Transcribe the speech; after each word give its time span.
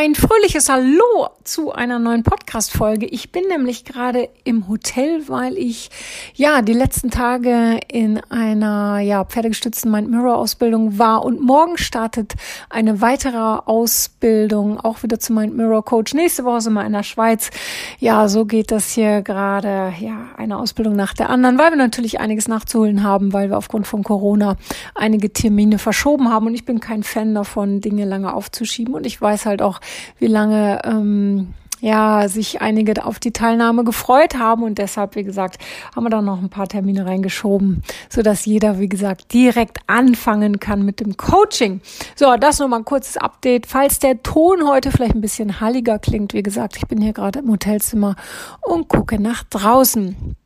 Ein 0.00 0.14
fröhliches 0.14 0.68
Hallo 0.68 1.28
zu 1.42 1.72
einer 1.72 1.98
neuen 1.98 2.22
Podcast-Folge. 2.22 3.06
Ich 3.06 3.32
bin 3.32 3.48
nämlich 3.48 3.84
gerade 3.84 4.28
im 4.44 4.68
Hotel, 4.68 5.24
weil 5.26 5.58
ich 5.58 5.90
ja 6.34 6.62
die 6.62 6.72
letzten 6.72 7.10
Tage 7.10 7.80
in 7.90 8.20
einer 8.30 9.00
ja 9.00 9.24
pferdegestützten 9.24 9.90
Mind 9.90 10.08
Mirror 10.08 10.36
Ausbildung 10.36 11.00
war 11.00 11.24
und 11.24 11.40
morgen 11.40 11.78
startet 11.78 12.34
eine 12.70 13.00
weitere 13.00 13.36
Ausbildung 13.36 14.78
auch 14.78 15.02
wieder 15.02 15.18
zu 15.18 15.32
Mind 15.32 15.56
Mirror 15.56 15.84
Coach. 15.84 16.14
Nächste 16.14 16.44
Woche 16.44 16.60
sind 16.60 16.74
wir 16.74 16.86
in 16.86 16.92
der 16.92 17.02
Schweiz. 17.02 17.50
Ja, 17.98 18.28
so 18.28 18.44
geht 18.44 18.70
das 18.70 18.92
hier 18.92 19.22
gerade. 19.22 19.94
Ja, 19.98 20.28
eine 20.36 20.60
Ausbildung 20.60 20.94
nach 20.94 21.12
der 21.12 21.28
anderen, 21.28 21.58
weil 21.58 21.72
wir 21.72 21.76
natürlich 21.76 22.20
einiges 22.20 22.46
nachzuholen 22.46 23.02
haben, 23.02 23.32
weil 23.32 23.50
wir 23.50 23.58
aufgrund 23.58 23.88
von 23.88 24.04
Corona 24.04 24.58
einige 24.94 25.32
Termine 25.32 25.80
verschoben 25.80 26.30
haben 26.30 26.46
und 26.46 26.54
ich 26.54 26.64
bin 26.64 26.78
kein 26.78 27.02
Fan 27.02 27.34
davon, 27.34 27.80
Dinge 27.80 28.04
lange 28.04 28.32
aufzuschieben 28.32 28.94
und 28.94 29.04
ich 29.04 29.20
weiß 29.20 29.44
halt 29.44 29.60
auch 29.60 29.80
wie 30.18 30.26
lange 30.26 30.80
ähm, 30.84 31.54
ja 31.80 32.28
sich 32.28 32.60
einige 32.60 33.04
auf 33.04 33.18
die 33.18 33.32
Teilnahme 33.32 33.84
gefreut 33.84 34.36
haben 34.38 34.62
und 34.62 34.78
deshalb 34.78 35.14
wie 35.16 35.24
gesagt 35.24 35.58
haben 35.94 36.04
wir 36.04 36.10
da 36.10 36.22
noch 36.22 36.40
ein 36.40 36.50
paar 36.50 36.68
Termine 36.68 37.06
reingeschoben, 37.06 37.82
so 38.08 38.22
dass 38.22 38.46
jeder 38.46 38.78
wie 38.78 38.88
gesagt 38.88 39.32
direkt 39.32 39.78
anfangen 39.86 40.60
kann 40.60 40.84
mit 40.84 41.00
dem 41.00 41.16
Coaching. 41.16 41.80
So, 42.16 42.34
das 42.36 42.58
noch 42.58 42.68
mal 42.68 42.78
ein 42.78 42.84
kurzes 42.84 43.16
Update, 43.16 43.66
falls 43.66 43.98
der 43.98 44.22
Ton 44.22 44.66
heute 44.66 44.90
vielleicht 44.90 45.14
ein 45.14 45.20
bisschen 45.20 45.60
halliger 45.60 45.98
klingt, 45.98 46.34
wie 46.34 46.42
gesagt, 46.42 46.76
ich 46.76 46.86
bin 46.86 47.00
hier 47.00 47.12
gerade 47.12 47.40
im 47.40 47.50
Hotelzimmer 47.50 48.16
und 48.62 48.88
gucke 48.88 49.20
nach 49.20 49.44
draußen. 49.44 50.36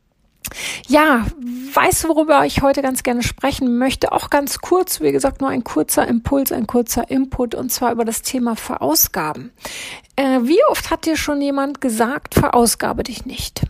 Ja, 0.87 1.25
weißt 1.75 2.03
du, 2.03 2.09
worüber 2.09 2.45
ich 2.45 2.61
heute 2.61 2.81
ganz 2.81 3.03
gerne 3.03 3.23
sprechen 3.23 3.77
möchte? 3.77 4.11
Auch 4.11 4.29
ganz 4.29 4.59
kurz, 4.59 5.01
wie 5.01 5.11
gesagt, 5.11 5.41
nur 5.41 5.49
ein 5.49 5.63
kurzer 5.63 6.07
Impuls, 6.07 6.51
ein 6.51 6.67
kurzer 6.67 7.09
Input 7.09 7.55
und 7.55 7.71
zwar 7.71 7.91
über 7.91 8.05
das 8.05 8.21
Thema 8.21 8.55
Verausgaben. 8.55 9.51
Äh, 10.15 10.41
wie 10.43 10.63
oft 10.69 10.91
hat 10.91 11.05
dir 11.05 11.17
schon 11.17 11.41
jemand 11.41 11.81
gesagt, 11.81 12.35
verausgabe 12.35 13.03
dich 13.03 13.25
nicht? 13.25 13.63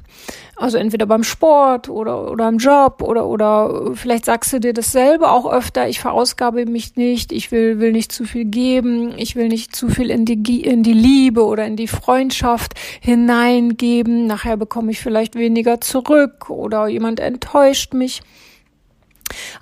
Also 0.58 0.78
entweder 0.78 1.06
beim 1.06 1.24
Sport 1.24 1.90
oder, 1.90 2.30
oder 2.30 2.48
im 2.48 2.58
Job 2.58 3.02
oder, 3.02 3.26
oder 3.26 3.96
vielleicht 3.96 4.26
sagst 4.26 4.54
du 4.54 4.60
dir 4.60 4.74
dasselbe 4.74 5.32
auch 5.32 5.52
öfter, 5.52 5.88
ich 5.88 6.00
verausgabe 6.00 6.66
mich 6.66 6.96
nicht, 6.96 7.32
ich 7.32 7.52
will, 7.52 7.80
will 7.80 7.92
nicht 7.92 8.12
zu 8.12 8.26
viel 8.26 8.46
geben, 8.46 9.14
ich 9.18 9.36
will 9.36 9.48
nicht 9.48 9.76
zu 9.76 9.90
viel 9.90 10.10
in 10.10 10.26
die, 10.26 10.62
in 10.62 10.84
die 10.84 10.94
Liebe 10.94 11.44
oder 11.46 11.66
in 11.66 11.76
die 11.76 11.88
Freundschaft 11.88 12.74
hineingeben, 13.02 14.28
nachher 14.28 14.58
bekomme 14.58 14.92
ich 14.92 15.00
vielleicht 15.00 15.36
weniger 15.36 15.82
zurück 15.82 16.50
oder 16.50 16.88
jemand 16.88 17.20
enttäuscht 17.20 17.94
mich. 17.94 18.22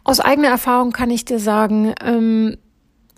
Aus 0.03 0.19
eigener 0.19 0.49
Erfahrung 0.49 0.91
kann 0.91 1.09
ich 1.09 1.25
dir 1.25 1.39
sagen, 1.39 1.93
ähm, 2.03 2.57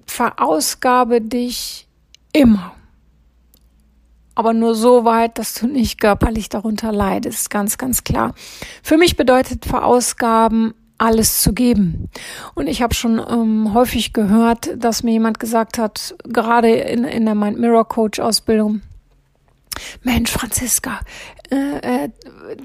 verausgabe 0.06 1.22
dich 1.22 1.88
immer 2.34 2.74
aber 4.36 4.54
nur 4.54 4.76
so 4.76 5.06
weit, 5.06 5.38
dass 5.38 5.54
du 5.54 5.68
nicht 5.68 6.00
körperlich 6.00 6.50
darunter 6.50 6.92
leidest, 6.92 7.50
ganz, 7.50 7.78
ganz 7.78 8.04
klar. 8.04 8.34
Für 8.82 8.98
mich 8.98 9.16
bedeutet 9.16 9.66
Verausgaben 9.66 10.74
alles 10.98 11.42
zu 11.42 11.54
geben. 11.54 12.10
Und 12.56 12.68
ich 12.68 12.82
habe 12.82 12.94
schon 12.94 13.20
ähm, 13.20 13.74
häufig 13.74 14.14
gehört, 14.14 14.70
dass 14.78 15.04
mir 15.04 15.12
jemand 15.12 15.40
gesagt 15.40 15.78
hat, 15.78 16.16
gerade 16.24 16.70
in, 16.70 17.04
in 17.04 17.26
der 17.26 17.36
Mind 17.36 17.60
Mirror 17.60 17.88
Coach 17.88 18.20
Ausbildung, 18.20 18.82
Mensch, 20.04 20.32
Franziska, 20.32 21.00
äh, 21.52 22.06
äh, 22.06 22.10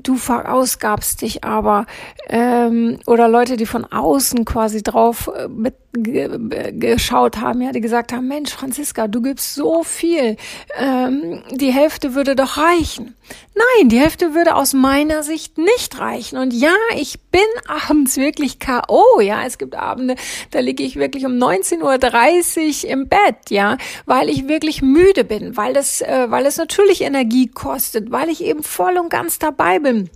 du 0.02 0.16
verausgabst 0.16 1.22
dich 1.22 1.44
aber 1.44 1.86
ähm, 2.28 2.98
oder 3.06 3.28
Leute, 3.28 3.56
die 3.56 3.66
von 3.66 3.84
außen 3.84 4.44
quasi 4.44 4.82
drauf 4.82 5.30
äh, 5.34 5.48
mit, 5.48 5.74
geschaut 6.02 7.38
haben, 7.38 7.62
ja, 7.62 7.72
die 7.72 7.80
gesagt 7.80 8.12
haben, 8.12 8.28
Mensch, 8.28 8.50
Franziska, 8.50 9.08
du 9.08 9.22
gibst 9.22 9.54
so 9.54 9.82
viel, 9.82 10.36
ähm, 10.78 11.42
die 11.50 11.72
Hälfte 11.72 12.14
würde 12.14 12.36
doch 12.36 12.56
reichen. 12.56 13.14
Nein, 13.54 13.88
die 13.88 13.98
Hälfte 13.98 14.34
würde 14.34 14.54
aus 14.54 14.72
meiner 14.72 15.22
Sicht 15.22 15.58
nicht 15.58 15.98
reichen. 15.98 16.38
Und 16.38 16.54
ja, 16.54 16.74
ich 16.96 17.20
bin 17.30 17.40
abends 17.66 18.16
wirklich 18.16 18.58
K.O., 18.58 19.20
ja, 19.20 19.44
es 19.44 19.58
gibt 19.58 19.74
Abende, 19.74 20.14
da 20.50 20.60
liege 20.60 20.82
ich 20.84 20.96
wirklich 20.96 21.26
um 21.26 21.32
19.30 21.32 22.84
Uhr 22.84 22.90
im 22.90 23.08
Bett, 23.08 23.50
ja, 23.50 23.76
weil 24.06 24.28
ich 24.28 24.48
wirklich 24.48 24.82
müde 24.82 25.24
bin, 25.24 25.56
weil 25.56 25.72
das, 25.72 26.00
äh, 26.00 26.26
weil 26.28 26.46
es 26.46 26.56
natürlich 26.56 27.00
Energie 27.02 27.48
kostet, 27.48 28.10
weil 28.10 28.28
ich 28.28 28.44
eben 28.44 28.62
voll 28.62 28.96
und 28.96 29.10
ganz 29.10 29.38
dabei 29.38 29.78
bin. 29.78 30.10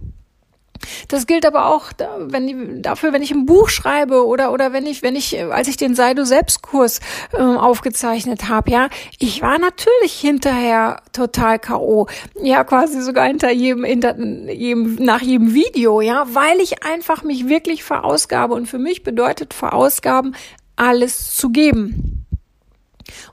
Das 1.08 1.26
gilt 1.26 1.46
aber 1.46 1.66
auch, 1.66 1.92
wenn 2.18 2.82
dafür, 2.82 3.12
wenn 3.12 3.22
ich 3.22 3.30
ein 3.30 3.46
Buch 3.46 3.68
schreibe 3.68 4.26
oder 4.26 4.52
oder 4.52 4.72
wenn 4.72 4.86
ich, 4.86 5.02
wenn 5.02 5.16
ich, 5.16 5.42
als 5.44 5.68
ich 5.68 5.76
den 5.76 5.94
Seidu 5.94 6.24
Selbstkurs 6.24 7.00
äh, 7.32 7.42
aufgezeichnet 7.42 8.48
habe, 8.48 8.70
ja, 8.70 8.88
ich 9.18 9.42
war 9.42 9.58
natürlich 9.58 10.12
hinterher 10.12 11.00
total 11.12 11.58
KO, 11.58 12.08
ja, 12.40 12.64
quasi 12.64 13.00
sogar 13.02 13.26
hinter 13.26 13.50
jedem, 13.50 13.84
hinter 13.84 14.18
jedem, 14.18 14.96
nach 14.96 15.22
jedem 15.22 15.54
Video, 15.54 16.00
ja, 16.00 16.26
weil 16.32 16.60
ich 16.60 16.84
einfach 16.84 17.22
mich 17.22 17.48
wirklich 17.48 17.84
verausgabe 17.84 18.54
und 18.54 18.66
für 18.66 18.78
mich 18.78 19.02
bedeutet 19.02 19.54
verausgaben 19.54 20.34
alles 20.76 21.34
zu 21.34 21.50
geben. 21.50 22.26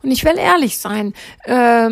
Und 0.03 0.11
ich 0.11 0.23
will 0.23 0.37
ehrlich 0.37 0.77
sein. 0.77 1.13
Äh, 1.43 1.91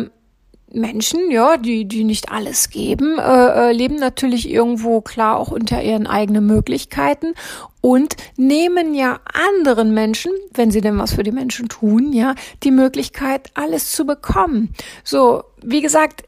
Menschen, 0.72 1.30
ja, 1.30 1.56
die, 1.56 1.86
die 1.86 2.04
nicht 2.04 2.30
alles 2.30 2.70
geben, 2.70 3.18
äh, 3.18 3.70
äh, 3.70 3.72
leben 3.72 3.96
natürlich 3.96 4.48
irgendwo 4.50 5.00
klar 5.00 5.38
auch 5.38 5.50
unter 5.50 5.82
ihren 5.82 6.06
eigenen 6.06 6.46
Möglichkeiten 6.46 7.34
und 7.80 8.16
nehmen 8.36 8.94
ja 8.94 9.20
anderen 9.56 9.94
Menschen, 9.94 10.32
wenn 10.52 10.70
sie 10.70 10.80
denn 10.80 10.98
was 10.98 11.14
für 11.14 11.22
die 11.22 11.32
Menschen 11.32 11.68
tun, 11.68 12.12
ja, 12.12 12.34
die 12.62 12.70
Möglichkeit, 12.70 13.50
alles 13.54 13.92
zu 13.92 14.04
bekommen. 14.04 14.74
So, 15.04 15.44
wie 15.62 15.80
gesagt, 15.80 16.24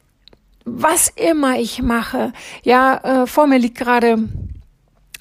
was 0.65 1.09
immer 1.15 1.59
ich 1.59 1.81
mache, 1.81 2.33
ja, 2.63 3.23
äh, 3.23 3.27
vor 3.27 3.47
mir 3.47 3.59
liegt 3.59 3.77
gerade 3.77 4.27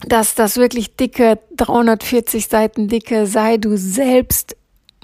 dass 0.07 0.35
das 0.35 0.57
wirklich 0.57 0.97
dicke, 0.97 1.39
340 1.57 2.49
Seiten 2.49 2.89
dicke 2.89 3.27
Sei 3.27 3.59
du 3.59 3.77
selbst 3.77 4.57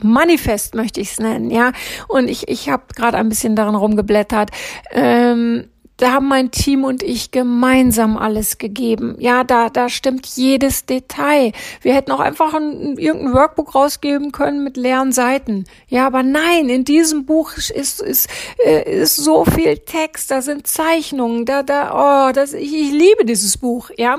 Manifest 0.02 0.74
möchte 0.74 1.00
ich 1.00 1.12
es 1.12 1.20
nennen, 1.20 1.50
ja. 1.50 1.72
Und 2.08 2.28
ich, 2.28 2.48
ich 2.48 2.68
habe 2.68 2.84
gerade 2.94 3.16
ein 3.16 3.28
bisschen 3.28 3.56
daran 3.56 3.74
rumgeblättert. 3.74 4.50
Ähm, 4.90 5.68
da 5.96 6.12
haben 6.12 6.28
mein 6.28 6.50
Team 6.50 6.84
und 6.84 7.02
ich 7.02 7.30
gemeinsam 7.30 8.18
alles 8.18 8.58
gegeben. 8.58 9.16
Ja, 9.18 9.44
da, 9.44 9.70
da 9.70 9.88
stimmt 9.88 10.26
jedes 10.26 10.84
Detail. 10.84 11.52
Wir 11.80 11.94
hätten 11.94 12.12
auch 12.12 12.20
einfach 12.20 12.52
ein, 12.52 12.98
irgendein 12.98 13.32
Workbook 13.32 13.74
rausgeben 13.74 14.30
können 14.30 14.62
mit 14.62 14.76
leeren 14.76 15.12
Seiten. 15.12 15.64
Ja, 15.88 16.06
aber 16.06 16.22
nein, 16.22 16.68
in 16.68 16.84
diesem 16.84 17.24
Buch 17.24 17.52
ist, 17.56 18.02
ist, 18.02 18.28
äh, 18.62 19.00
ist 19.00 19.16
so 19.16 19.46
viel 19.46 19.78
Text, 19.78 20.30
da 20.30 20.42
sind 20.42 20.66
Zeichnungen, 20.66 21.46
da, 21.46 21.62
da, 21.62 22.28
oh, 22.28 22.32
das, 22.32 22.52
ich, 22.52 22.74
ich 22.74 22.92
liebe 22.92 23.24
dieses 23.24 23.56
Buch, 23.56 23.90
ja. 23.96 24.18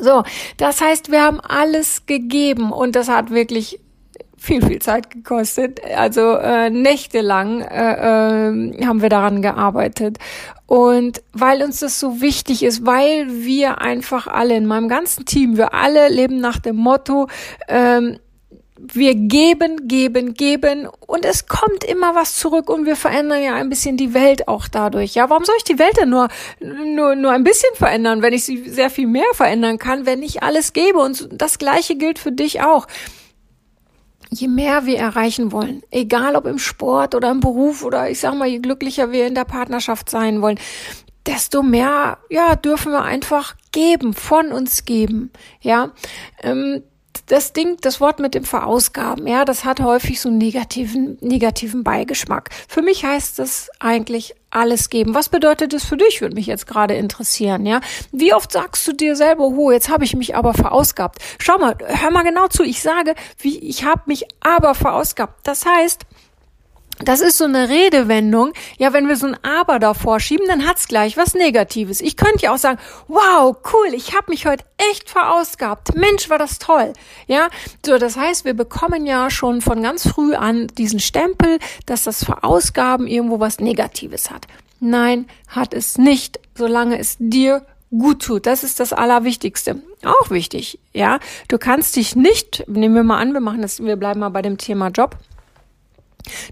So, 0.00 0.22
das 0.56 0.80
heißt, 0.80 1.10
wir 1.10 1.22
haben 1.22 1.40
alles 1.40 2.06
gegeben 2.06 2.72
und 2.72 2.96
das 2.96 3.08
hat 3.08 3.30
wirklich 3.30 3.80
viel, 4.40 4.64
viel 4.66 4.78
Zeit 4.80 5.10
gekostet. 5.10 5.80
Also 5.96 6.36
äh, 6.36 6.70
nächtelang 6.70 7.60
äh, 7.60 8.48
äh, 8.48 8.86
haben 8.86 9.02
wir 9.02 9.10
daran 9.10 9.42
gearbeitet. 9.42 10.18
Und 10.66 11.22
weil 11.32 11.62
uns 11.62 11.80
das 11.80 12.00
so 12.00 12.20
wichtig 12.20 12.62
ist, 12.62 12.86
weil 12.86 13.26
wir 13.28 13.80
einfach 13.80 14.26
alle 14.26 14.56
in 14.56 14.66
meinem 14.66 14.88
ganzen 14.88 15.26
Team, 15.26 15.56
wir 15.56 15.74
alle 15.74 16.08
leben 16.08 16.40
nach 16.40 16.58
dem 16.58 16.76
Motto, 16.76 17.28
ähm, 17.68 18.18
wir 18.82 19.14
geben, 19.14 19.88
geben, 19.88 20.32
geben 20.32 20.88
und 21.06 21.26
es 21.26 21.46
kommt 21.46 21.84
immer 21.84 22.14
was 22.14 22.36
zurück 22.36 22.70
und 22.70 22.86
wir 22.86 22.96
verändern 22.96 23.42
ja 23.42 23.54
ein 23.56 23.68
bisschen 23.68 23.98
die 23.98 24.14
Welt 24.14 24.48
auch 24.48 24.68
dadurch. 24.68 25.14
Ja, 25.14 25.28
warum 25.28 25.44
soll 25.44 25.56
ich 25.58 25.64
die 25.64 25.78
Welt 25.78 25.98
denn 26.00 26.08
nur, 26.08 26.28
nur, 26.60 27.14
nur 27.14 27.32
ein 27.32 27.44
bisschen 27.44 27.74
verändern, 27.74 28.22
wenn 28.22 28.32
ich 28.32 28.44
sie 28.46 28.70
sehr 28.70 28.88
viel 28.88 29.06
mehr 29.06 29.30
verändern 29.34 29.76
kann, 29.78 30.06
wenn 30.06 30.22
ich 30.22 30.42
alles 30.42 30.72
gebe? 30.72 30.98
Und 30.98 31.28
das 31.30 31.58
Gleiche 31.58 31.96
gilt 31.96 32.18
für 32.18 32.32
dich 32.32 32.62
auch 32.62 32.86
je 34.30 34.48
mehr 34.48 34.86
wir 34.86 34.98
erreichen 34.98 35.52
wollen, 35.52 35.82
egal 35.90 36.36
ob 36.36 36.46
im 36.46 36.58
Sport 36.58 37.14
oder 37.14 37.30
im 37.30 37.40
Beruf 37.40 37.84
oder 37.84 38.10
ich 38.10 38.20
sag 38.20 38.34
mal, 38.34 38.48
je 38.48 38.58
glücklicher 38.58 39.12
wir 39.12 39.26
in 39.26 39.34
der 39.34 39.44
Partnerschaft 39.44 40.08
sein 40.08 40.40
wollen, 40.40 40.58
desto 41.26 41.62
mehr, 41.62 42.18
ja, 42.28 42.56
dürfen 42.56 42.92
wir 42.92 43.02
einfach 43.02 43.54
geben, 43.72 44.14
von 44.14 44.52
uns 44.52 44.84
geben, 44.84 45.30
ja. 45.60 45.90
Ähm, 46.42 46.82
das 47.30 47.52
Ding, 47.52 47.76
das 47.80 48.00
Wort 48.00 48.18
mit 48.18 48.34
dem 48.34 48.44
Verausgaben, 48.44 49.26
ja, 49.28 49.44
das 49.44 49.64
hat 49.64 49.80
häufig 49.80 50.20
so 50.20 50.28
einen 50.28 50.38
negativen, 50.38 51.16
negativen 51.20 51.84
Beigeschmack. 51.84 52.50
Für 52.68 52.82
mich 52.82 53.04
heißt 53.04 53.38
das 53.38 53.70
eigentlich 53.78 54.34
alles 54.50 54.90
geben. 54.90 55.14
Was 55.14 55.28
bedeutet 55.28 55.72
das 55.72 55.84
für 55.84 55.96
dich? 55.96 56.20
Würde 56.20 56.34
mich 56.34 56.46
jetzt 56.46 56.66
gerade 56.66 56.94
interessieren, 56.94 57.66
ja. 57.66 57.80
Wie 58.10 58.34
oft 58.34 58.50
sagst 58.50 58.86
du 58.88 58.92
dir 58.92 59.14
selber, 59.14 59.44
oh, 59.44 59.70
jetzt 59.70 59.90
habe 59.90 60.02
ich 60.04 60.16
mich 60.16 60.34
aber 60.34 60.54
verausgabt. 60.54 61.18
Schau 61.38 61.56
mal, 61.58 61.76
hör 61.86 62.10
mal 62.10 62.24
genau 62.24 62.48
zu. 62.48 62.64
Ich 62.64 62.82
sage, 62.82 63.14
wie 63.38 63.58
ich 63.60 63.84
habe 63.84 64.02
mich 64.06 64.26
aber 64.40 64.74
verausgabt. 64.74 65.46
Das 65.46 65.64
heißt, 65.64 66.06
das 67.04 67.20
ist 67.20 67.38
so 67.38 67.44
eine 67.44 67.68
Redewendung. 67.68 68.52
Ja, 68.78 68.92
wenn 68.92 69.08
wir 69.08 69.16
so 69.16 69.26
ein 69.26 69.36
Aber 69.42 69.78
davor 69.78 70.20
schieben, 70.20 70.46
dann 70.46 70.66
hat's 70.66 70.88
gleich 70.88 71.16
was 71.16 71.34
Negatives. 71.34 72.00
Ich 72.00 72.16
könnte 72.16 72.42
ja 72.42 72.54
auch 72.54 72.58
sagen, 72.58 72.78
wow, 73.08 73.56
cool, 73.72 73.94
ich 73.94 74.14
habe 74.14 74.30
mich 74.30 74.46
heute 74.46 74.64
echt 74.90 75.10
verausgabt. 75.10 75.94
Mensch, 75.94 76.28
war 76.30 76.38
das 76.38 76.58
toll. 76.58 76.92
Ja, 77.26 77.48
so 77.84 77.98
das 77.98 78.16
heißt, 78.16 78.44
wir 78.44 78.54
bekommen 78.54 79.06
ja 79.06 79.30
schon 79.30 79.60
von 79.60 79.82
ganz 79.82 80.08
früh 80.08 80.34
an 80.34 80.66
diesen 80.78 81.00
Stempel, 81.00 81.58
dass 81.86 82.04
das 82.04 82.24
Verausgaben 82.24 83.06
irgendwo 83.06 83.40
was 83.40 83.60
Negatives 83.60 84.30
hat. 84.30 84.46
Nein, 84.80 85.26
hat 85.48 85.74
es 85.74 85.98
nicht, 85.98 86.40
solange 86.54 86.98
es 86.98 87.16
dir 87.18 87.66
gut 87.90 88.22
tut. 88.22 88.46
Das 88.46 88.64
ist 88.64 88.80
das 88.80 88.92
Allerwichtigste. 88.92 89.82
Auch 90.04 90.30
wichtig, 90.30 90.78
ja. 90.92 91.18
Du 91.48 91.58
kannst 91.58 91.96
dich 91.96 92.16
nicht, 92.16 92.64
nehmen 92.66 92.94
wir 92.94 93.02
mal 93.02 93.18
an, 93.18 93.32
wir 93.32 93.40
machen 93.40 93.62
das, 93.62 93.82
wir 93.82 93.96
bleiben 93.96 94.20
mal 94.20 94.30
bei 94.30 94.42
dem 94.42 94.56
Thema 94.56 94.88
Job. 94.88 95.16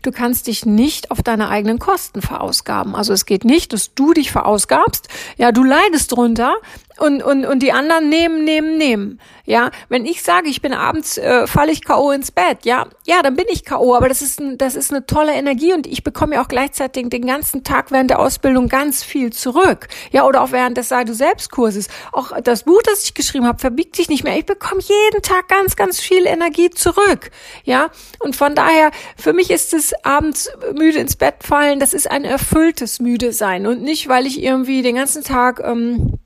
Du 0.03 0.13
kannst 0.13 0.47
dich 0.47 0.67
nicht 0.67 1.11
auf 1.11 1.23
deine 1.23 1.49
eigenen 1.49 1.79
Kosten 1.79 2.23
verausgaben. 2.23 2.95
Also 2.95 3.13
es 3.13 3.27
geht 3.27 3.45
nicht, 3.45 3.73
dass 3.73 3.95
du 3.95 4.13
dich 4.13 4.31
verausgabst. 4.31 5.09
Ja, 5.37 5.53
du 5.53 5.65
leidest 5.65 6.13
drunter, 6.13 6.57
und, 6.99 7.23
und, 7.23 7.45
und 7.47 7.63
die 7.63 7.73
anderen 7.73 8.09
nehmen, 8.09 8.45
nehmen, 8.45 8.77
nehmen. 8.77 9.21
Ja, 9.45 9.71
wenn 9.89 10.05
ich 10.05 10.23
sage, 10.23 10.49
ich 10.49 10.61
bin 10.61 10.75
abends, 10.75 11.17
äh, 11.17 11.47
falle 11.47 11.73
ich 11.73 11.83
K.O. 11.83 12.11
ins 12.11 12.31
Bett, 12.31 12.65
ja, 12.65 12.87
ja, 13.07 13.23
dann 13.23 13.35
bin 13.35 13.47
ich 13.49 13.65
K.O., 13.65 13.95
aber 13.95 14.09
das 14.09 14.21
ist, 14.21 14.41
ein, 14.41 14.59
das 14.59 14.75
ist 14.75 14.93
eine 14.93 15.07
tolle 15.07 15.33
Energie 15.33 15.73
und 15.73 15.87
ich 15.87 16.05
bekomme 16.05 16.35
ja 16.35 16.43
auch 16.43 16.49
gleichzeitig 16.49 17.09
den 17.09 17.27
ganzen 17.27 17.65
Tag 17.65 17.91
während 17.91 18.11
der 18.11 18.19
Ausbildung 18.19 18.69
ganz 18.69 19.03
viel 19.03 19.33
zurück. 19.33 19.89
Ja, 20.13 20.27
oder 20.27 20.43
auch 20.43 20.53
während 20.53 20.77
des 20.77 20.89
Sei 20.89 21.05
du 21.05 21.15
selbst 21.15 21.51
Kurses. 21.51 21.89
Auch 22.13 22.39
das 22.43 22.65
Buch, 22.65 22.83
das 22.83 23.05
ich 23.05 23.15
geschrieben 23.15 23.47
habe, 23.47 23.59
verbiegt 23.59 23.97
sich 23.97 24.09
nicht 24.11 24.23
mehr. 24.23 24.37
Ich 24.37 24.45
bekomme 24.45 24.83
jeden 24.83 25.23
Tag 25.23 25.49
ganz, 25.49 25.77
ganz 25.77 25.99
viel 25.99 26.27
Energie 26.27 26.69
zurück. 26.69 27.31
Ja, 27.65 27.91
und 28.19 28.37
von 28.37 28.55
daher, 28.55 28.91
für 29.17 29.33
mich 29.33 29.51
ist 29.51 29.73
es 29.73 29.95
abends 30.05 30.51
müde 30.75 30.99
ins 30.99 31.17
Bett 31.17 31.37
fallen, 31.41 31.81
das 31.81 31.95
ist 31.95 32.11
ein 32.11 32.25
erfülltes 32.25 33.01
müde 33.01 33.33
sein 33.33 33.67
und 33.67 33.83
nicht, 33.83 34.09
weil 34.09 34.27
ich 34.27 34.43
irgendwie 34.43 34.83
den 34.83 34.97
ganzen 34.97 35.25
Tag, 35.25 35.61
ähm, 35.65 36.19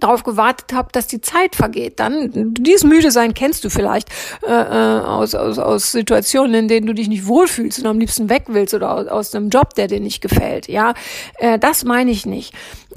darauf 0.00 0.24
gewartet 0.24 0.72
habe, 0.72 0.88
dass 0.92 1.06
die 1.06 1.20
Zeit 1.20 1.56
vergeht. 1.56 2.00
Dann 2.00 2.54
dieses 2.54 2.84
müde 2.84 3.10
sein 3.10 3.34
kennst 3.34 3.64
du 3.64 3.70
vielleicht 3.70 4.08
äh, 4.46 4.50
äh, 4.50 5.00
aus, 5.00 5.34
aus, 5.34 5.58
aus 5.58 5.92
Situationen, 5.92 6.54
in 6.54 6.68
denen 6.68 6.86
du 6.86 6.94
dich 6.94 7.08
nicht 7.08 7.26
wohlfühlst 7.26 7.78
und 7.80 7.86
am 7.86 7.98
liebsten 7.98 8.28
weg 8.28 8.44
willst 8.48 8.74
oder 8.74 8.92
aus, 8.92 9.06
aus 9.06 9.34
einem 9.34 9.50
Job, 9.50 9.74
der 9.74 9.88
dir 9.88 10.00
nicht 10.00 10.20
gefällt. 10.20 10.68
Ja, 10.68 10.94
äh, 11.38 11.58
das 11.58 11.84
meine 11.84 12.10
ich 12.10 12.26
nicht. 12.26 12.54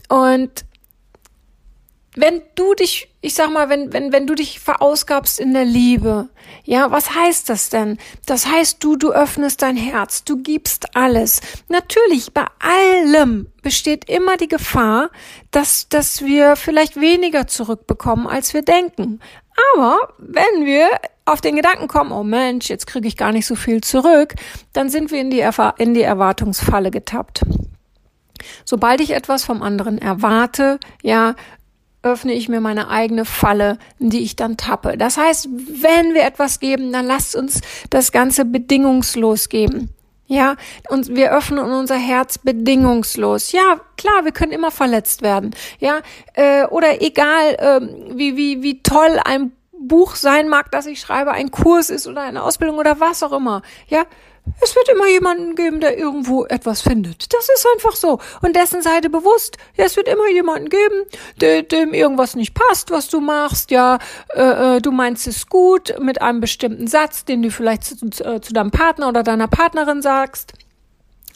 Und 0.09 0.65
wenn 2.15 2.42
du 2.56 2.74
dich, 2.74 3.09
ich 3.25 3.33
sag 3.33 3.51
mal, 3.51 3.69
wenn, 3.69 3.92
wenn, 3.92 4.12
wenn 4.12 4.27
du 4.27 4.36
dich 4.36 4.60
verausgabst 4.60 5.39
in 5.39 5.54
der 5.54 5.66
Liebe, 5.66 6.30
ja, 6.63 6.92
was 6.92 7.16
heißt 7.16 7.50
das 7.50 7.69
denn? 7.72 7.98
Das 8.27 8.45
heißt, 8.45 8.83
du, 8.83 8.98
du 8.98 9.12
öffnest 9.12 9.63
dein 9.63 9.75
Herz, 9.75 10.24
du 10.24 10.38
gibst 10.38 10.95
alles. 10.95 11.42
Natürlich, 11.68 12.33
bei 12.33 12.45
allem 12.60 13.48
besteht 13.63 14.07
immer 14.07 14.38
die 14.38 14.48
Gefahr, 14.48 15.10
dass, 15.50 15.89
dass 15.89 16.24
wir 16.24 16.56
vielleicht 16.56 17.01
weniger 17.01 17.48
zurückbekommen, 17.48 18.27
als 18.27 18.54
wir 18.54 18.62
denken. 18.62 19.19
Aber 19.74 20.13
wenn 20.19 20.66
wir 20.66 20.88
auf 21.25 21.42
den 21.42 21.56
Gedanken 21.56 21.88
kommen, 21.88 22.12
oh 22.12 22.24
Mensch, 22.24 22.69
jetzt 22.69 22.86
kriege 22.86 23.07
ich 23.07 23.18
gar 23.18 23.31
nicht 23.31 23.48
so 23.48 23.56
viel 23.56 23.81
zurück, 23.81 24.36
dann 24.74 24.89
sind 24.89 25.10
wir 25.10 25.19
in 25.19 25.31
die, 25.31 25.39
Erwa 25.39 25.74
in 25.80 25.95
die 25.95 26.04
Erwartungsfalle 26.04 26.92
getappt. 26.92 27.42
Sobald 28.66 29.01
ich 29.01 29.12
etwas 29.12 29.44
vom 29.44 29.63
anderen 29.63 29.98
erwarte, 29.98 30.80
ja, 31.01 31.36
öffne 32.06 32.34
ich 32.34 32.48
mir 32.48 32.62
meine 32.62 32.90
eigene 32.90 33.25
Falle, 33.25 33.78
die 34.00 34.22
ich 34.22 34.36
dann 34.36 34.57
tappe. 34.57 34.98
Das 34.98 35.18
heißt, 35.18 35.50
wenn 35.50 36.13
wir 36.13 36.24
etwas 36.24 36.60
geben, 36.60 36.94
dann 36.94 37.06
lasst 37.06 37.36
uns 37.36 37.62
das 37.90 38.12
Ganze 38.12 38.46
bedingungslos 38.46 39.50
geben. 39.50 39.90
Ja, 40.28 40.56
und 40.90 41.16
wir 41.16 41.31
öffnen 41.31 41.60
unser 41.60 41.98
Herz 41.98 42.40
bedingungslos. 42.40 43.52
Ja, 43.52 43.80
klar, 43.96 44.24
wir 44.24 44.31
können 44.31 44.54
immer 44.54 44.72
verletzt 44.72 45.22
werden. 45.22 45.54
Ja, 45.80 46.00
äh, 46.34 46.66
oder 46.66 47.02
egal, 47.02 47.54
äh, 47.56 47.81
wie, 48.16 48.36
wie, 48.36 48.63
wie 48.63 48.81
toll 48.81 49.19
ein 49.24 49.51
Buch 49.72 50.16
sein 50.16 50.48
mag, 50.48 50.72
das 50.72 50.88
ich 50.88 51.00
schreibe, 51.00 51.31
ein 51.31 51.51
Kurs 51.51 51.92
ist 51.92 52.08
oder 52.08 52.22
eine 52.22 52.42
Ausbildung 52.42 52.78
oder 52.78 53.00
was 53.00 53.22
auch 53.22 53.34
immer. 53.34 53.62
Ja, 53.88 54.06
es 54.62 54.75
wird 54.75 54.89
immer 54.89 55.07
jemanden 55.07 55.56
geben, 55.56 55.80
der 55.80 55.97
irgendwo 55.97 56.45
etwas 56.45 56.81
findet. 56.81 57.33
Das 57.33 57.50
ist 57.50 57.68
einfach 57.74 57.95
so. 57.95 58.19
Und 58.42 58.56
dessen 58.56 58.81
Seite 58.81 59.09
bewusst. 59.09 59.57
Ja, 59.75 59.86
es 59.86 59.95
wird 59.95 60.07
immer 60.07 60.27
jemanden 60.30 60.69
geben, 60.69 61.06
der, 61.42 61.63
dem 61.63 61.94
irgendwas 61.94 62.36
nicht 62.36 62.53
passt, 62.53 62.92
was 62.92 63.09
du 63.09 63.19
machst. 63.19 63.71
Ja, 63.71 64.00
äh, 64.33 64.77
äh, 64.77 64.81
du 64.81 64.92
meinst 64.92 65.27
es 65.27 65.47
gut 65.47 65.95
mit 66.00 66.21
einem 66.21 66.42
bestimmten 66.42 66.88
Satz, 66.88 67.25
den 67.25 67.42
du 67.42 67.51
vielleicht 67.51 67.83
zu, 67.83 68.09
zu, 68.09 68.24
äh, 68.24 68.42
zu 68.42 68.53
deinem 68.53 68.71
Partner 68.71 69.09
oder 69.09 69.24
deiner 69.24 69.47
Partnerin 69.47 70.01
sagst 70.01 70.53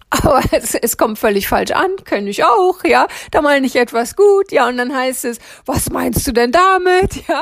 aber 0.09 0.41
es, 0.51 0.75
es 0.75 0.97
kommt 0.97 1.19
völlig 1.19 1.47
falsch 1.47 1.71
an, 1.71 1.95
kenne 2.03 2.29
ich 2.29 2.43
auch, 2.43 2.83
ja. 2.83 3.07
Da 3.31 3.41
meine 3.41 3.65
ich 3.65 3.75
etwas 3.75 4.15
gut, 4.15 4.51
ja, 4.51 4.67
und 4.67 4.77
dann 4.77 4.95
heißt 4.95 5.25
es, 5.25 5.39
was 5.65 5.89
meinst 5.89 6.25
du 6.27 6.31
denn 6.31 6.51
damit, 6.51 7.15
ja? 7.27 7.41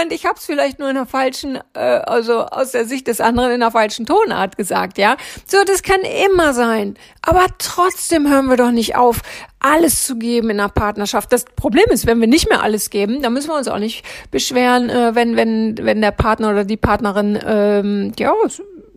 Und 0.00 0.12
ich 0.12 0.26
habe 0.26 0.36
es 0.36 0.44
vielleicht 0.44 0.78
nur 0.78 0.88
in 0.88 0.96
der 0.96 1.06
falschen, 1.06 1.58
äh, 1.74 1.78
also 1.78 2.46
aus 2.46 2.72
der 2.72 2.84
Sicht 2.84 3.06
des 3.06 3.20
anderen 3.20 3.52
in 3.52 3.60
der 3.60 3.70
falschen 3.70 4.06
Tonart 4.06 4.56
gesagt, 4.56 4.98
ja. 4.98 5.16
So, 5.46 5.58
das 5.64 5.82
kann 5.82 6.00
immer 6.00 6.52
sein. 6.54 6.96
Aber 7.22 7.46
trotzdem 7.58 8.28
hören 8.28 8.46
wir 8.46 8.56
doch 8.56 8.72
nicht 8.72 8.96
auf, 8.96 9.22
alles 9.62 10.04
zu 10.04 10.16
geben 10.16 10.50
in 10.50 10.58
einer 10.58 10.68
Partnerschaft. 10.68 11.32
Das 11.32 11.44
Problem 11.44 11.84
ist, 11.90 12.06
wenn 12.06 12.20
wir 12.20 12.26
nicht 12.26 12.48
mehr 12.48 12.62
alles 12.62 12.90
geben, 12.90 13.22
dann 13.22 13.32
müssen 13.32 13.48
wir 13.48 13.56
uns 13.56 13.68
auch 13.68 13.78
nicht 13.78 14.04
beschweren, 14.30 14.90
äh, 14.90 15.14
wenn 15.14 15.36
wenn 15.36 15.78
wenn 15.80 16.00
der 16.00 16.10
Partner 16.10 16.50
oder 16.50 16.64
die 16.64 16.76
Partnerin 16.76 17.38
ähm, 17.46 18.12
ja 18.18 18.32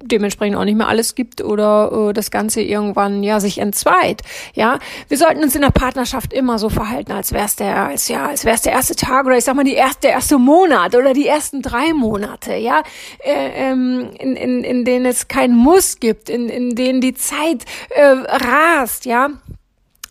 dementsprechend 0.02 0.58
auch 0.58 0.66
nicht 0.66 0.78
mehr 0.78 0.88
alles 0.88 1.16
gibt 1.16 1.42
oder 1.42 2.10
äh, 2.10 2.14
das 2.14 2.32
Ganze 2.32 2.62
irgendwann 2.62 3.24
ja 3.24 3.40
sich 3.40 3.60
entzweit. 3.60 4.22
Ja, 4.54 4.80
wir 5.08 5.18
sollten 5.18 5.44
uns 5.44 5.56
in 5.56 5.62
der 5.62 5.72
Partnerschaft 5.72 6.34
immer 6.34 6.60
so 6.60 6.70
verhalten, 6.70 7.12
als 7.12 7.32
wäre 7.32 7.46
es 7.46 7.56
der, 7.56 7.76
als 7.88 8.08
ja, 8.08 8.28
als 8.28 8.46
wäre 8.46 8.56
es 8.56 8.62
der 8.62 8.74
erste 8.74 8.96
Tag 8.96 9.26
oder 9.26 9.38
ich 9.38 9.44
sag 9.44 9.56
mal 9.56 9.64
die 9.64 9.74
erste, 9.74 10.02
der 10.02 10.12
erste 10.12 10.38
Monat 10.38 10.96
oder 10.96 11.14
die 11.14 11.28
ersten 11.28 11.62
drei 11.62 11.94
Monate. 11.94 12.56
Ja, 12.56 12.84
äh, 13.24 13.72
ähm, 13.72 14.10
in, 14.20 14.36
in, 14.36 14.64
in 14.64 14.86
denen 14.86 15.06
es 15.06 15.28
kein 15.28 15.56
Muss 15.56 16.00
gibt, 16.00 16.30
in, 16.30 16.50
in 16.50 16.76
denen 16.76 17.02
die 17.02 17.14
Zeit 17.14 17.66
äh, 17.90 18.04
rast. 18.04 19.06
Ja, 19.06 19.30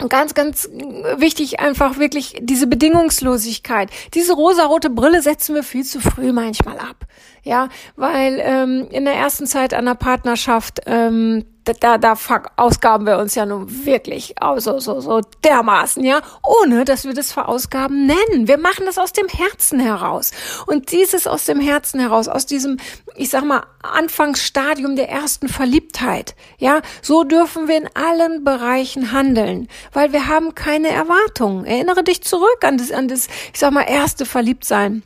ganz, 0.09 0.35
ganz 0.35 0.69
wichtig 1.17 1.61
einfach 1.61 1.99
wirklich 1.99 2.37
diese 2.41 2.67
Bedingungslosigkeit. 2.67 3.91
Diese 4.15 4.35
rosarote 4.35 4.91
Brille 4.91 5.23
setzen 5.23 5.55
wir 5.55 5.63
viel 5.63 5.85
zu 5.85 6.01
früh 6.01 6.33
manchmal 6.33 6.79
ab. 6.79 7.07
Ja, 7.43 7.69
weil 7.97 8.41
ähm, 8.43 8.89
in 8.91 9.05
der 9.05 9.15
ersten 9.15 9.47
Zeit 9.47 9.75
einer 9.75 9.95
Partnerschaft 9.95 10.81
ähm, 10.87 11.45
da, 11.65 11.99
da 11.99 12.15
verausgaben 12.15 13.07
wir 13.07 13.19
uns 13.19 13.35
ja 13.35 13.47
nun 13.47 13.87
wirklich 13.87 14.35
so, 14.59 14.79
so, 14.79 15.01
so 15.01 15.21
dermaßen, 15.45 16.05
ja, 16.05 16.21
ohne 16.43 16.85
dass 16.85 17.05
wir 17.05 17.15
das 17.15 17.33
Verausgaben 17.33 18.07
nennen. 18.07 18.49
Wir 18.49 18.59
machen 18.59 18.87
das 18.87 18.99
aus 18.99 19.13
dem 19.13 19.29
Herzen 19.29 19.81
heraus. 19.81 20.33
Und 20.67 20.93
dieses 20.93 21.27
aus 21.27 21.45
dem 21.45 21.61
Herzen 21.61 22.01
heraus, 22.01 22.29
aus 22.29 22.47
diesem, 22.47 22.79
ich 23.17 23.31
sag 23.31 23.45
mal, 23.45 23.65
Anfangsstadium 23.83 24.97
der 24.97 25.09
ersten 25.09 25.49
Verliebtheit, 25.49 26.35
ja, 26.59 26.83
so 27.03 27.25
dürfen 27.25 27.69
wir 27.69 27.79
in 27.79 27.89
allen 27.95 28.45
Bereichen 28.45 29.13
handeln, 29.13 29.69
weil 29.93 30.13
wir 30.13 30.29
haben 30.29 30.55
keine 30.55 30.89
Erwartungen. 30.89 31.65
Erinnere 31.65 32.05
dich 32.05 32.23
zurück 32.23 32.63
an 32.63 32.79
das, 32.79 32.91
an 32.91 33.09
das, 33.09 33.29
ich 33.53 33.59
sag 33.59 33.73
mal, 33.73 33.83
erste 33.83 34.27
Verliebtsein. 34.27 35.03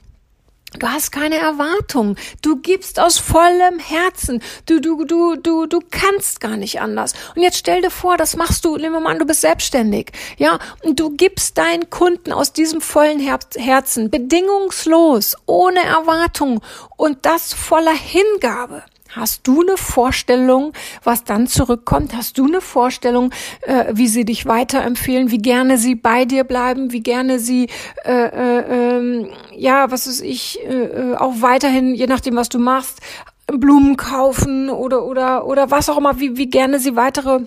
Du 0.79 0.87
hast 0.87 1.13
keine 1.13 1.39
Erwartung. 1.39 2.17
Du 2.43 2.57
gibst 2.57 3.01
aus 3.01 3.19
vollem 3.19 3.79
Herzen. 3.79 4.43
Du, 4.67 4.81
du, 4.81 5.05
du, 5.05 5.37
du, 5.37 5.67
du 5.67 5.81
kannst 5.91 6.41
gar 6.41 6.59
nicht 6.59 6.81
anders. 6.81 7.15
Und 7.35 7.43
jetzt 7.43 7.57
stell 7.57 7.81
dir 7.81 7.91
vor, 7.91 8.19
das 8.19 8.37
machst 8.37 8.65
du, 8.65 8.77
nehmen 8.77 8.93
wir 8.93 9.01
mal 9.01 9.13
an, 9.13 9.19
du 9.19 9.25
bist 9.25 9.41
selbstständig. 9.41 10.13
Ja, 10.37 10.59
und 10.85 11.01
du 11.01 11.11
gibst 11.17 11.57
deinen 11.57 11.89
Kunden 11.89 12.33
aus 12.33 12.53
diesem 12.53 12.83
vollen 12.83 13.19
Herzen 13.19 14.11
bedingungslos, 14.11 15.37
ohne 15.47 15.83
Erwartung 15.83 16.61
und 16.97 17.25
das 17.25 17.55
voller 17.55 17.95
Hingabe. 17.95 18.83
Hast 19.19 19.47
du 19.49 19.63
eine 19.63 19.77
Vorstellung, 19.77 20.73
was 21.03 21.25
dann 21.25 21.49
zurückkommt? 21.49 22.15
Hast 22.15 22.39
du 22.39 22.47
eine 22.47 22.61
Vorstellung, 22.61 23.33
äh, 23.63 23.87
wie 23.93 24.07
sie 24.07 24.25
dich 24.25 24.47
weiterempfehlen, 24.47 25.33
wie 25.33 25.39
gerne 25.39 25.77
sie 25.77 25.97
bei 25.97 26.25
dir 26.25 26.45
bleiben, 26.45 26.93
wie 26.93 27.01
gerne 27.01 27.41
sie, 27.41 27.69
äh, 28.05 28.13
äh, 28.13 28.99
äh, 28.99 29.29
ja, 29.57 29.91
was 29.91 30.07
ist 30.07 30.21
ich, 30.21 30.61
äh, 30.65 31.13
äh, 31.13 31.17
auch 31.17 31.35
weiterhin, 31.41 31.95
je 31.95 32.07
nachdem, 32.07 32.37
was 32.37 32.49
du 32.49 32.61
machst, 32.61 33.01
Blumen 33.49 33.97
kaufen 33.97 34.69
oder 34.69 35.05
oder 35.05 35.47
oder 35.47 35.71
was 35.71 35.89
auch 35.89 35.97
immer, 35.97 36.21
wie 36.21 36.37
wie 36.37 36.51
gerne 36.51 36.79
sie 36.79 36.97
weitere 36.97 37.41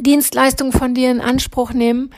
Dienstleistung 0.00 0.72
von 0.72 0.94
dir 0.94 1.10
in 1.10 1.20
Anspruch 1.20 1.72
nehmen. 1.72 2.10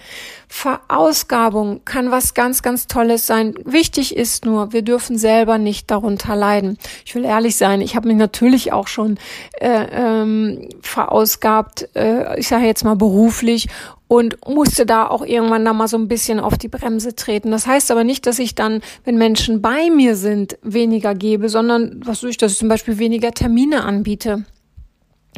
Verausgabung 0.49 1.83
kann 1.85 2.11
was 2.11 2.35
ganz, 2.35 2.63
ganz 2.63 2.89
Tolles 2.89 3.27
sein. 3.27 3.55
Wichtig 3.65 4.17
ist 4.17 4.45
nur, 4.45 4.73
wir 4.73 4.83
dürfen 4.83 5.17
selber 5.17 5.59
nicht 5.59 5.91
darunter 5.91 6.35
leiden. 6.35 6.77
Ich 7.05 7.15
will 7.15 7.25
ehrlich 7.25 7.57
sein, 7.57 7.81
ich 7.81 7.95
habe 7.95 8.09
mich 8.09 8.17
natürlich 8.17 8.73
auch 8.73 8.89
schon 8.89 9.19
äh, 9.61 9.87
ähm, 9.93 10.69
verausgabt, 10.83 11.89
äh, 11.95 12.39
ich 12.39 12.49
sage 12.49 12.67
jetzt 12.67 12.85
mal 12.85 12.97
beruflich 12.97 13.69
und 14.09 14.39
musste 14.49 14.87
da 14.87 15.07
auch 15.07 15.25
irgendwann 15.25 15.65
da 15.65 15.73
mal 15.73 15.87
so 15.87 15.97
ein 15.97 16.09
bisschen 16.09 16.41
auf 16.41 16.59
die 16.59 16.67
Bremse 16.67 17.15
treten. 17.15 17.53
Das 17.53 17.69
heißt 17.69 17.93
aber 17.93 18.03
nicht, 18.03 18.27
dass 18.27 18.41
ich 18.41 18.57
dann, 18.57 18.81
wenn 19.05 19.19
Menschen 19.19 19.63
bei 19.63 19.89
mir 19.89 20.17
sind, 20.17 20.59
weniger 20.63 21.15
gebe, 21.15 21.49
sondern 21.49 22.01
was 22.05 22.19
tue 22.19 22.31
ich, 22.31 22.37
dass 22.37 22.51
ich 22.51 22.59
zum 22.59 22.69
Beispiel 22.69 22.99
weniger 22.99 23.31
Termine 23.31 23.85
anbiete. 23.85 24.45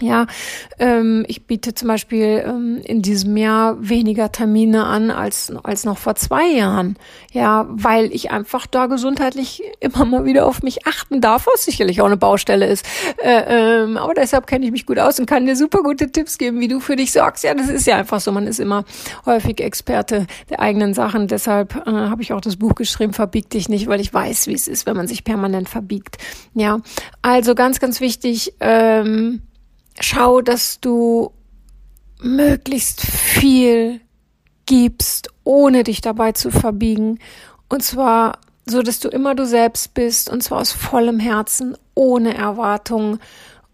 Ja, 0.02 0.26
ähm, 0.80 1.24
ich 1.28 1.46
biete 1.46 1.74
zum 1.74 1.86
Beispiel 1.86 2.42
ähm, 2.44 2.80
in 2.82 3.02
diesem 3.02 3.36
Jahr 3.36 3.76
weniger 3.78 4.32
Termine 4.32 4.84
an 4.84 5.12
als, 5.12 5.52
als 5.62 5.84
noch 5.84 5.96
vor 5.96 6.16
zwei 6.16 6.48
Jahren. 6.48 6.96
Ja, 7.30 7.66
weil 7.68 8.12
ich 8.12 8.32
einfach 8.32 8.66
da 8.66 8.86
gesundheitlich 8.86 9.62
immer 9.78 10.04
mal 10.04 10.24
wieder 10.24 10.46
auf 10.46 10.64
mich 10.64 10.88
achten 10.88 11.20
darf, 11.20 11.46
was 11.46 11.64
sicherlich 11.64 12.00
auch 12.00 12.06
eine 12.06 12.16
Baustelle 12.16 12.66
ist. 12.66 12.84
Äh, 13.22 13.82
ähm, 13.82 13.96
aber 13.96 14.14
deshalb 14.14 14.48
kenne 14.48 14.66
ich 14.66 14.72
mich 14.72 14.86
gut 14.86 14.98
aus 14.98 15.20
und 15.20 15.26
kann 15.26 15.46
dir 15.46 15.54
super 15.54 15.84
gute 15.84 16.10
Tipps 16.10 16.36
geben, 16.36 16.58
wie 16.58 16.66
du 16.66 16.80
für 16.80 16.96
dich 16.96 17.12
sorgst. 17.12 17.44
Ja, 17.44 17.54
das 17.54 17.68
ist 17.68 17.86
ja 17.86 17.96
einfach 17.96 18.20
so. 18.20 18.32
Man 18.32 18.48
ist 18.48 18.58
immer 18.58 18.84
häufig 19.24 19.60
Experte 19.60 20.26
der 20.50 20.58
eigenen 20.58 20.94
Sachen. 20.94 21.28
Deshalb 21.28 21.76
äh, 21.86 21.92
habe 21.92 22.22
ich 22.22 22.32
auch 22.32 22.40
das 22.40 22.56
Buch 22.56 22.74
geschrieben, 22.74 23.12
verbieg 23.12 23.50
dich 23.50 23.68
nicht, 23.68 23.86
weil 23.86 24.00
ich 24.00 24.12
weiß, 24.12 24.48
wie 24.48 24.54
es 24.54 24.66
ist, 24.66 24.84
wenn 24.84 24.96
man 24.96 25.06
sich 25.06 25.22
permanent 25.22 25.68
verbiegt. 25.68 26.18
Ja, 26.54 26.80
also 27.22 27.54
ganz, 27.54 27.78
ganz 27.78 28.00
wichtig, 28.00 28.54
ähm, 28.58 29.42
schau, 30.04 30.40
dass 30.40 30.80
du 30.80 31.32
möglichst 32.20 33.00
viel 33.02 34.00
gibst, 34.66 35.28
ohne 35.44 35.84
dich 35.84 36.00
dabei 36.00 36.32
zu 36.32 36.50
verbiegen. 36.50 37.18
Und 37.68 37.82
zwar 37.82 38.38
so, 38.64 38.82
dass 38.82 39.00
du 39.00 39.08
immer 39.08 39.34
du 39.34 39.46
selbst 39.46 39.94
bist 39.94 40.30
und 40.30 40.42
zwar 40.42 40.60
aus 40.60 40.72
vollem 40.72 41.18
Herzen, 41.18 41.76
ohne 41.94 42.34
Erwartungen. 42.34 43.18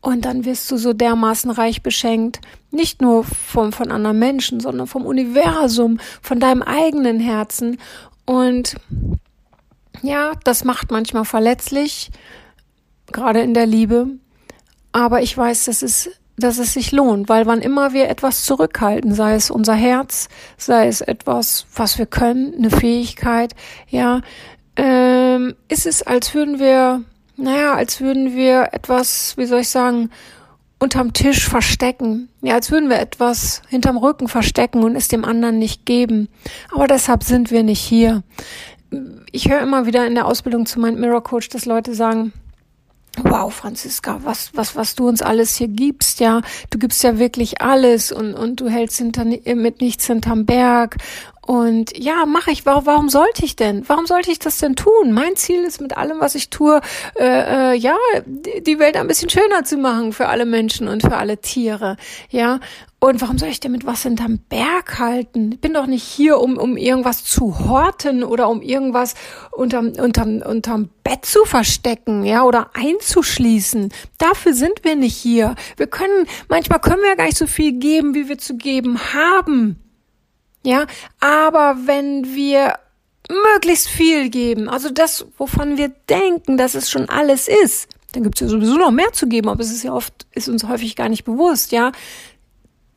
Und 0.00 0.24
dann 0.24 0.44
wirst 0.44 0.70
du 0.70 0.76
so 0.76 0.92
dermaßen 0.92 1.50
reich 1.50 1.82
beschenkt, 1.82 2.40
nicht 2.70 3.02
nur 3.02 3.24
vom, 3.24 3.72
von 3.72 3.90
anderen 3.90 4.18
Menschen, 4.18 4.60
sondern 4.60 4.86
vom 4.86 5.04
Universum, 5.04 5.98
von 6.22 6.40
deinem 6.40 6.62
eigenen 6.62 7.20
Herzen. 7.20 7.78
Und 8.24 8.76
ja, 10.02 10.32
das 10.44 10.64
macht 10.64 10.90
manchmal 10.90 11.24
verletzlich, 11.24 12.10
gerade 13.12 13.40
in 13.40 13.54
der 13.54 13.66
Liebe. 13.66 14.08
Aber 14.98 15.22
ich 15.22 15.38
weiß, 15.38 15.66
dass 15.66 15.82
es, 15.82 16.10
dass 16.36 16.58
es 16.58 16.72
sich 16.72 16.90
lohnt, 16.90 17.28
weil 17.28 17.46
wann 17.46 17.60
immer 17.60 17.92
wir 17.92 18.08
etwas 18.08 18.42
zurückhalten, 18.44 19.14
sei 19.14 19.36
es 19.36 19.48
unser 19.48 19.74
Herz, 19.74 20.28
sei 20.56 20.88
es 20.88 21.00
etwas, 21.00 21.66
was 21.72 21.98
wir 21.98 22.06
können, 22.06 22.52
eine 22.58 22.70
Fähigkeit, 22.70 23.54
ja, 23.88 24.22
ähm, 24.74 25.54
ist 25.68 25.86
es, 25.86 26.02
als 26.02 26.34
würden 26.34 26.58
wir, 26.58 27.04
naja, 27.36 27.74
als 27.74 28.00
würden 28.00 28.34
wir 28.34 28.70
etwas, 28.72 29.36
wie 29.36 29.46
soll 29.46 29.60
ich 29.60 29.68
sagen, 29.68 30.10
unterm 30.80 31.12
Tisch 31.12 31.48
verstecken. 31.48 32.28
Ja, 32.42 32.54
als 32.54 32.72
würden 32.72 32.90
wir 32.90 32.98
etwas 32.98 33.62
hinterm 33.68 33.98
Rücken 33.98 34.26
verstecken 34.26 34.82
und 34.82 34.96
es 34.96 35.06
dem 35.06 35.24
anderen 35.24 35.60
nicht 35.60 35.86
geben. 35.86 36.28
Aber 36.74 36.88
deshalb 36.88 37.22
sind 37.22 37.52
wir 37.52 37.62
nicht 37.62 37.80
hier. 37.80 38.24
Ich 39.30 39.48
höre 39.48 39.60
immer 39.60 39.86
wieder 39.86 40.08
in 40.08 40.16
der 40.16 40.26
Ausbildung 40.26 40.66
zu 40.66 40.80
meinem 40.80 40.98
Mirror 40.98 41.22
Coach, 41.22 41.50
dass 41.50 41.66
Leute 41.66 41.94
sagen, 41.94 42.32
Wow, 43.24 43.52
Franziska, 43.52 44.20
was, 44.22 44.50
was, 44.54 44.76
was 44.76 44.94
du 44.94 45.08
uns 45.08 45.22
alles 45.22 45.56
hier 45.56 45.68
gibst, 45.68 46.20
ja. 46.20 46.42
Du 46.70 46.78
gibst 46.78 47.02
ja 47.02 47.18
wirklich 47.18 47.60
alles 47.60 48.12
und, 48.12 48.34
und 48.34 48.60
du 48.60 48.68
hältst 48.68 48.98
hinter, 48.98 49.24
mit 49.24 49.80
nichts 49.80 50.06
hinterm 50.06 50.46
Berg. 50.46 50.96
Und 51.48 51.96
ja, 51.96 52.26
mache 52.26 52.50
ich. 52.50 52.66
Warum, 52.66 52.84
warum 52.84 53.08
sollte 53.08 53.42
ich 53.42 53.56
denn? 53.56 53.82
Warum 53.88 54.04
sollte 54.04 54.30
ich 54.30 54.38
das 54.38 54.58
denn 54.58 54.76
tun? 54.76 55.12
Mein 55.12 55.34
Ziel 55.34 55.64
ist 55.64 55.80
mit 55.80 55.96
allem, 55.96 56.20
was 56.20 56.34
ich 56.34 56.50
tue, 56.50 56.82
äh, 57.18 57.72
äh, 57.72 57.74
ja, 57.74 57.96
die 58.26 58.78
Welt 58.78 58.98
ein 58.98 59.06
bisschen 59.06 59.30
schöner 59.30 59.64
zu 59.64 59.78
machen 59.78 60.12
für 60.12 60.28
alle 60.28 60.44
Menschen 60.44 60.88
und 60.88 61.00
für 61.00 61.16
alle 61.16 61.38
Tiere. 61.38 61.96
Ja, 62.28 62.60
und 63.00 63.22
warum 63.22 63.38
soll 63.38 63.48
ich 63.48 63.60
denn 63.60 63.72
mit 63.72 63.86
was 63.86 64.02
hinterm 64.02 64.40
Berg 64.50 64.98
halten? 64.98 65.52
Ich 65.52 65.60
bin 65.62 65.72
doch 65.72 65.86
nicht 65.86 66.02
hier, 66.02 66.38
um, 66.38 66.58
um 66.58 66.76
irgendwas 66.76 67.24
zu 67.24 67.58
horten 67.58 68.24
oder 68.24 68.50
um 68.50 68.60
irgendwas 68.60 69.14
unterm, 69.50 69.92
unterm, 69.92 70.42
unterm 70.42 70.90
Bett 71.02 71.24
zu 71.24 71.46
verstecken, 71.46 72.26
ja, 72.26 72.44
oder 72.44 72.72
einzuschließen. 72.74 73.90
Dafür 74.18 74.52
sind 74.52 74.84
wir 74.84 74.96
nicht 74.96 75.16
hier. 75.16 75.54
Wir 75.78 75.86
können, 75.86 76.26
manchmal 76.50 76.80
können 76.80 77.00
wir 77.00 77.08
ja 77.08 77.14
gar 77.14 77.24
nicht 77.24 77.38
so 77.38 77.46
viel 77.46 77.72
geben, 77.72 78.14
wie 78.14 78.28
wir 78.28 78.36
zu 78.36 78.58
geben 78.58 78.98
haben. 79.14 79.82
Ja, 80.68 80.86
aber 81.20 81.78
wenn 81.86 82.34
wir 82.34 82.74
möglichst 83.54 83.88
viel 83.88 84.28
geben, 84.28 84.68
also 84.68 84.90
das, 84.90 85.24
wovon 85.38 85.78
wir 85.78 85.88
denken, 86.10 86.58
dass 86.58 86.74
es 86.74 86.90
schon 86.90 87.08
alles 87.08 87.48
ist, 87.48 87.88
dann 88.12 88.22
gibt 88.22 88.36
es 88.36 88.40
ja 88.42 88.48
sowieso 88.48 88.76
noch 88.76 88.90
mehr 88.90 89.12
zu 89.12 89.28
geben, 89.28 89.48
aber 89.48 89.60
es 89.60 89.70
ist 89.70 89.82
ja 89.82 89.94
oft, 89.94 90.26
ist 90.32 90.48
uns 90.48 90.64
häufig 90.64 90.94
gar 90.94 91.08
nicht 91.08 91.24
bewusst, 91.24 91.72
ja 91.72 91.92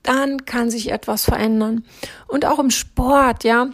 dann 0.03 0.45
kann 0.45 0.69
sich 0.69 0.91
etwas 0.91 1.25
verändern. 1.25 1.83
Und 2.27 2.45
auch 2.45 2.59
im 2.59 2.71
Sport, 2.71 3.43
ja. 3.43 3.69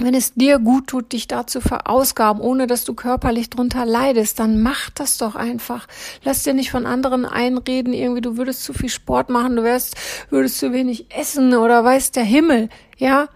Wenn 0.00 0.14
es 0.14 0.34
dir 0.34 0.60
gut 0.60 0.86
tut, 0.86 1.12
dich 1.12 1.26
da 1.26 1.48
zu 1.48 1.60
verausgaben, 1.60 2.40
ohne 2.40 2.68
dass 2.68 2.84
du 2.84 2.94
körperlich 2.94 3.50
drunter 3.50 3.84
leidest, 3.84 4.38
dann 4.38 4.62
mach 4.62 4.90
das 4.90 5.18
doch 5.18 5.34
einfach. 5.34 5.88
Lass 6.22 6.44
dir 6.44 6.54
nicht 6.54 6.70
von 6.70 6.86
anderen 6.86 7.24
einreden, 7.24 7.92
irgendwie 7.92 8.20
du 8.20 8.36
würdest 8.36 8.62
zu 8.62 8.72
viel 8.72 8.90
Sport 8.90 9.28
machen, 9.28 9.56
du 9.56 9.64
wärst, 9.64 9.96
würdest 10.30 10.58
zu 10.58 10.72
wenig 10.72 11.06
essen 11.12 11.52
oder 11.52 11.82
weiß 11.82 12.12
der 12.12 12.22
Himmel, 12.22 12.68
ja. 12.98 13.28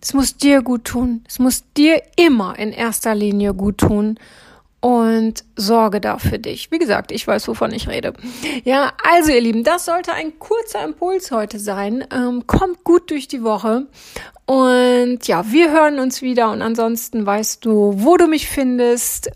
Es 0.00 0.14
muss 0.14 0.36
dir 0.36 0.62
gut 0.62 0.84
tun. 0.84 1.24
Es 1.26 1.40
muss 1.40 1.64
dir 1.76 2.00
immer 2.14 2.56
in 2.56 2.70
erster 2.70 3.16
Linie 3.16 3.52
gut 3.52 3.78
tun 3.78 4.16
und 4.80 5.44
sorge 5.56 6.00
da 6.00 6.18
für 6.18 6.38
dich. 6.38 6.70
Wie 6.70 6.78
gesagt, 6.78 7.10
ich 7.10 7.26
weiß, 7.26 7.48
wovon 7.48 7.72
ich 7.72 7.88
rede. 7.88 8.12
Ja, 8.64 8.92
also 9.02 9.32
ihr 9.32 9.40
Lieben, 9.40 9.64
das 9.64 9.86
sollte 9.86 10.12
ein 10.12 10.38
kurzer 10.38 10.84
Impuls 10.84 11.30
heute 11.30 11.58
sein. 11.58 12.04
Ähm, 12.12 12.46
kommt 12.46 12.84
gut 12.84 13.10
durch 13.10 13.26
die 13.26 13.42
Woche. 13.42 13.88
Und 14.46 15.26
ja, 15.26 15.50
wir 15.50 15.72
hören 15.72 15.98
uns 15.98 16.22
wieder 16.22 16.52
und 16.52 16.62
ansonsten 16.62 17.26
weißt 17.26 17.64
du, 17.64 17.94
wo 17.96 18.16
du 18.16 18.28
mich 18.28 18.48
findest. 18.48 19.30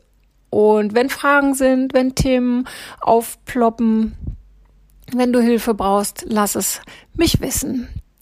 Und 0.49 0.95
wenn 0.95 1.11
Fragen 1.11 1.55
sind, 1.55 1.93
wenn 1.93 2.15
Themen 2.15 2.69
aufploppen, 3.01 4.15
wenn 5.13 5.33
du 5.33 5.41
Hilfe 5.41 5.75
brauchst, 5.75 6.25
lass 6.29 6.55
es 6.55 6.81
mich 7.15 7.41
wissen. 7.41 7.89